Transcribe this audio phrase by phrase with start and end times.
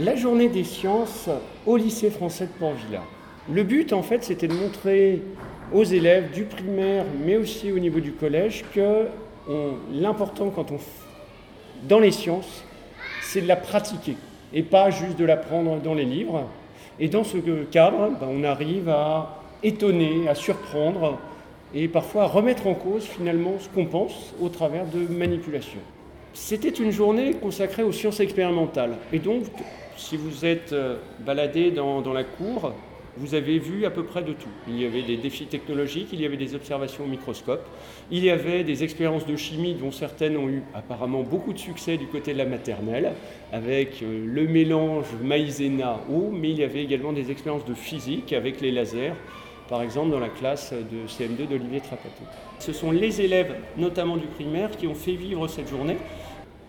[0.00, 1.28] La journée des sciences
[1.66, 3.02] au lycée français de Port-Villa.
[3.48, 5.22] Le but, en fait, c'était de montrer
[5.72, 9.06] aux élèves du primaire, mais aussi au niveau du collège, que
[9.92, 10.78] l'important quand on
[11.88, 12.64] dans les sciences,
[13.22, 14.16] c'est de la pratiquer
[14.52, 16.48] et pas juste de l'apprendre dans les livres.
[16.98, 17.36] Et dans ce
[17.70, 21.18] cadre, ben, on arrive à étonner, à surprendre
[21.72, 25.80] et parfois à remettre en cause finalement ce qu'on pense au travers de manipulations.
[26.34, 28.96] C'était une journée consacrée aux sciences expérimentales.
[29.12, 29.44] Et donc,
[29.96, 32.72] si vous êtes euh, baladé dans, la cour,
[33.16, 34.48] vous avez vu à peu près de tout.
[34.66, 37.64] Il y avait des défis technologiques, il y avait des observations au microscope,
[38.10, 41.96] il y avait des expériences de chimie dont certaines ont eu apparemment beaucoup de succès
[41.98, 43.12] du côté de la maternelle,
[43.52, 48.60] avec euh, le mélange maïzena-eau, mais il y avait également des expériences de physique avec
[48.60, 49.12] les lasers,
[49.68, 52.22] par exemple dans la classe de CM2 d'Olivier Trapato.
[52.58, 55.96] Ce sont les élèves, notamment du primaire, qui ont fait vivre cette journée.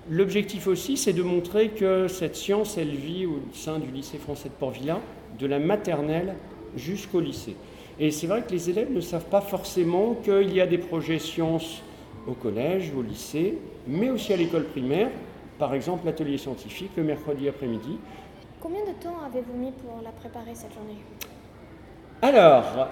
[0.09, 4.49] L'objectif aussi, c'est de montrer que cette science, elle vit au sein du lycée français
[4.49, 4.99] de Port-Villa,
[5.39, 6.35] de la maternelle
[6.75, 7.55] jusqu'au lycée.
[7.99, 11.19] Et c'est vrai que les élèves ne savent pas forcément qu'il y a des projets
[11.19, 11.81] sciences
[12.27, 15.09] au collège, au lycée, mais aussi à l'école primaire,
[15.57, 17.97] par exemple l'atelier scientifique le mercredi après-midi.
[18.59, 20.97] Combien de temps avez-vous mis pour la préparer cette journée?
[22.21, 22.89] Alors,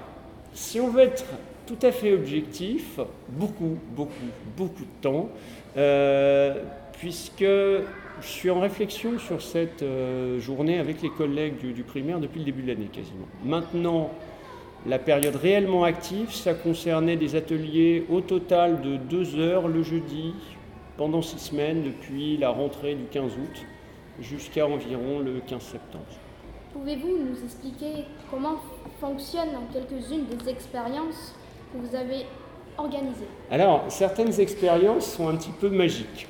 [0.53, 1.25] si on veut être
[1.65, 4.11] tout à fait objectif, beaucoup, beaucoup,
[4.57, 5.29] beaucoup de temps,
[5.77, 6.61] euh,
[6.99, 12.39] puisque je suis en réflexion sur cette euh, journée avec les collègues du, primaire depuis
[12.39, 13.27] le début de l'année quasiment.
[13.43, 14.11] Maintenant,
[14.85, 20.33] la période réellement active, ça concernait des ateliers au total de deux heures le jeudi
[20.97, 23.65] pendant six semaines depuis la rentrée du 15 août
[24.19, 26.03] jusqu'à environ le 15 septembre.
[26.73, 28.55] Pouvez-vous nous expliquer comment
[28.99, 31.33] fonctionnent en quelques-unes des expériences
[31.71, 32.25] que vous avez
[32.77, 33.27] organisées?
[33.51, 36.27] Alors, certaines expériences sont un petit peu magiques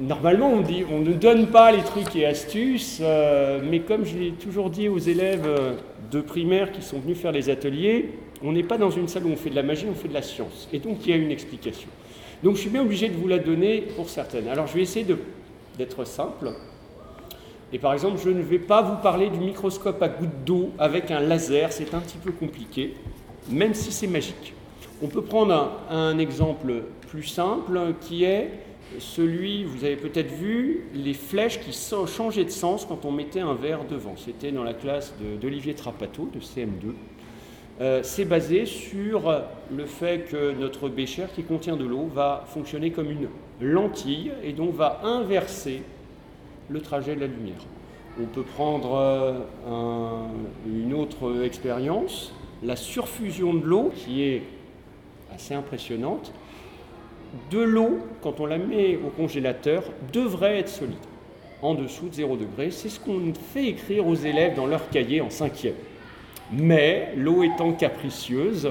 [0.00, 4.16] normalement, on, dit, on ne donne pas les trucs et astuces, euh, mais comme je
[4.16, 5.74] l'ai toujours dit aux élèves euh,
[6.10, 8.10] de primaire qui sont venus faire les ateliers,
[8.42, 10.14] on n'est pas dans une salle où on fait de la magie, on fait de
[10.14, 10.68] la science.
[10.72, 11.88] Et donc, il y a une explication.
[12.42, 14.48] Donc, je suis bien obligé de vous la donner pour certaines.
[14.48, 15.06] Alors, je vais essayer
[15.78, 16.52] d'être simple.
[17.72, 21.10] Et par exemple, je ne vais pas vous parler du microscope à gouttes d'eau avec
[21.10, 22.94] un laser, c'est un petit peu compliqué,
[23.50, 24.54] même si c'est magique.
[25.02, 28.50] On peut prendre un exemple plus simple qui est
[28.98, 31.76] celui, vous avez peut-être vu, les flèches qui
[32.06, 34.14] changeaient de sens quand on mettait un verre devant.
[34.16, 36.94] C'était dans la classe d'Olivier Trapato, de CM2.
[37.80, 42.90] Euh, c'est basé sur le fait que notre bécher qui contient de l'eau va fonctionner
[42.90, 43.28] comme une
[43.60, 45.82] lentille et donc va inverser
[46.68, 47.64] le trajet de la lumière.
[48.20, 50.26] On peut prendre euh,
[50.66, 52.32] une autre expérience,
[52.62, 54.42] la surfusion de l'eau qui est
[55.34, 56.32] assez impressionnante
[57.50, 60.96] de l'eau, quand on la met au congélateur, devrait être solide,
[61.62, 62.70] en dessous de 0 degré.
[62.70, 65.74] C'est ce qu'on fait écrire aux élèves dans leur cahier en cinquième.
[66.52, 68.70] Mais l'eau étant capricieuse,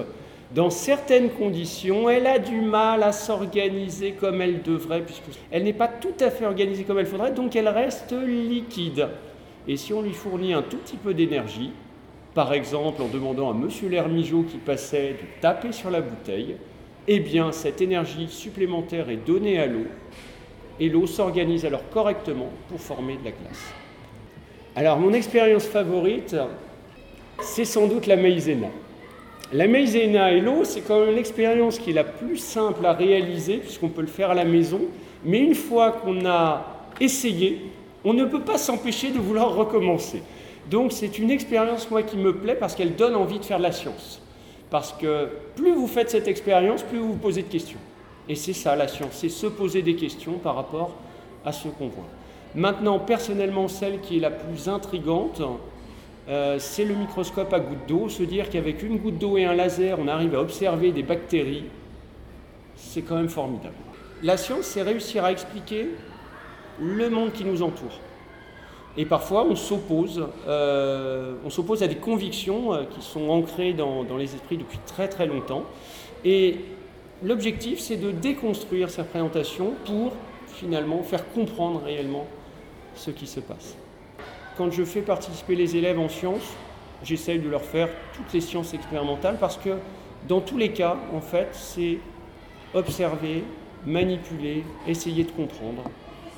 [0.55, 5.89] dans certaines conditions, elle a du mal à s'organiser comme elle devrait, puisqu'elle n'est pas
[5.89, 9.09] tout à fait organisée comme elle faudrait, donc elle reste liquide.
[9.67, 11.73] Et si on lui fournit un tout petit peu d'énergie,
[12.33, 13.67] par exemple en demandant à M.
[13.89, 16.55] Lermigeau qui passait de taper sur la bouteille,
[17.09, 19.85] eh bien cette énergie supplémentaire est donnée à l'eau
[20.79, 23.73] et l'eau s'organise alors correctement pour former de la glace.
[24.73, 26.37] Alors mon expérience favorite,
[27.41, 28.67] c'est sans doute la maïzena.
[29.53, 33.57] La maïzena et l'eau, c'est quand même l'expérience qui est la plus simple à réaliser
[33.57, 34.81] puisqu'on peut le faire à la maison,
[35.23, 36.65] mais une fois qu'on a
[36.99, 37.61] essayé,
[38.03, 40.23] on ne peut pas s'empêcher de vouloir recommencer.
[40.69, 43.63] Donc c'est une expérience moi qui me plaît parce qu'elle donne envie de faire de
[43.63, 44.19] la science.
[44.71, 47.79] Parce que plus vous faites cette expérience, plus vous vous posez de questions.
[48.27, 50.95] Et c'est ça la science, c'est se poser des questions par rapport
[51.45, 52.07] à ce qu'on voit.
[52.55, 55.41] Maintenant, personnellement, celle qui est la plus intrigante,
[56.27, 58.09] euh, c'est le microscope à goutte d'eau.
[58.09, 61.65] Se dire qu'avec une goutte d'eau et un laser, on arrive à observer des bactéries,
[62.75, 63.75] c'est quand même formidable.
[64.23, 65.89] La science, c'est réussir à expliquer
[66.79, 67.99] le monde qui nous entoure.
[68.97, 74.05] Et parfois, on s'oppose, euh, on s'oppose à des convictions euh, qui sont ancrées dans,
[74.17, 75.63] les esprits depuis très très longtemps.
[76.23, 76.59] Et
[77.21, 80.13] l'objectif, c'est de déconstruire ces représentations pour
[80.47, 82.25] finalement faire comprendre réellement
[82.95, 83.75] ce qui se passe.
[84.57, 86.53] Quand je fais participer les élèves en sciences,
[87.03, 89.77] j'essaye de leur faire toutes les sciences expérimentales parce que
[90.29, 91.99] dans tous les cas, en fait, c'est
[92.73, 93.43] observer,
[93.85, 95.83] manipuler, essayer de comprendre